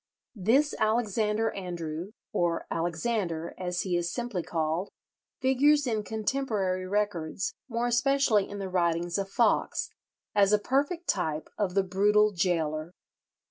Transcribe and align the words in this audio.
This 0.33 0.73
Alexander 0.79 1.51
Andrew 1.51 2.13
or 2.33 2.65
Alexander, 2.71 3.53
as 3.59 3.81
he 3.81 3.95
is 3.95 4.11
simply 4.11 4.41
called, 4.41 4.89
figures 5.41 5.85
in 5.85 6.01
contemporary 6.01 6.87
records, 6.87 7.53
more 7.69 7.85
especially 7.85 8.49
in 8.49 8.57
the 8.57 8.67
writings 8.67 9.19
of 9.19 9.29
Foxe, 9.29 9.91
as 10.33 10.53
a 10.53 10.57
perfect 10.57 11.07
type 11.07 11.49
of 11.55 11.75
the 11.75 11.83
brutal 11.83 12.31
gaoler. 12.31 12.95